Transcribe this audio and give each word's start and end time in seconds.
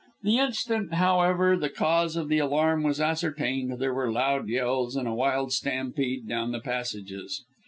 The 0.23 0.39
instant, 0.39 0.95
however, 0.95 1.55
the 1.55 1.69
cause 1.69 2.15
of 2.15 2.27
the 2.27 2.39
alarm 2.39 2.81
was 2.81 2.99
ascertained, 2.99 3.73
there 3.77 3.93
were 3.93 4.11
loud 4.11 4.49
yells, 4.49 4.95
and 4.95 5.07
a 5.07 5.13
wild 5.13 5.53
stampede 5.53 6.27
down 6.27 6.51
the 6.51 6.59
passages. 6.59 7.43